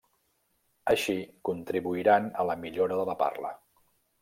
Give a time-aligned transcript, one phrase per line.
[0.93, 1.15] Així
[1.51, 3.55] contribuiran a la millora de la parla.